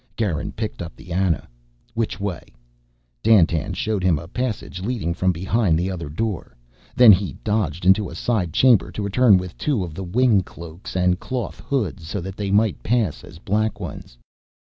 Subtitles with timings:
[0.15, 1.47] Garin picked up the Ana.
[1.93, 2.41] "Which way?"
[3.21, 6.55] Dandtan showed him a passage leading from behind the other door.
[6.95, 10.95] Then he dodged into a side chamber to return with two of the wing cloaks
[10.95, 14.17] and cloth hoods, so that they might pass as Black Ones.